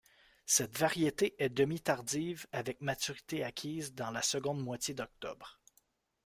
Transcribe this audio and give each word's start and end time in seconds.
Cette 0.47 0.75
variété 0.79 1.35
est 1.37 1.49
demi-tardive 1.49 2.47
avec 2.51 2.81
maturité 2.81 3.43
acquise 3.43 3.93
dans 3.93 4.09
la 4.09 4.23
seconde 4.23 4.59
moitié 4.59 4.95
d'octobre. 4.95 5.59